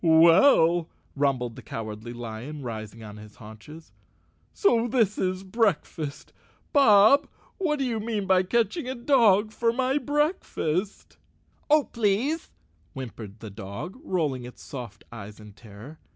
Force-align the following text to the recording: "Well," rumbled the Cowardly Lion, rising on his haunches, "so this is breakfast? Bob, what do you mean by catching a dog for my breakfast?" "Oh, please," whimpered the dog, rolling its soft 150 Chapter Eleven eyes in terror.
"Well," 0.03 0.89
rumbled 1.15 1.55
the 1.55 1.61
Cowardly 1.61 2.11
Lion, 2.11 2.63
rising 2.63 3.03
on 3.03 3.17
his 3.17 3.35
haunches, 3.35 3.93
"so 4.51 4.87
this 4.87 5.19
is 5.19 5.43
breakfast? 5.43 6.33
Bob, 6.73 7.29
what 7.59 7.77
do 7.77 7.85
you 7.85 7.99
mean 7.99 8.25
by 8.25 8.41
catching 8.41 8.89
a 8.89 8.95
dog 8.95 9.51
for 9.51 9.71
my 9.71 9.99
breakfast?" 9.99 11.17
"Oh, 11.69 11.83
please," 11.83 12.49
whimpered 12.93 13.41
the 13.41 13.51
dog, 13.51 13.95
rolling 14.03 14.43
its 14.43 14.63
soft 14.63 15.03
150 15.09 15.09
Chapter 15.11 15.11
Eleven 15.11 15.19
eyes 15.19 15.39
in 15.39 15.53
terror. 15.93 15.99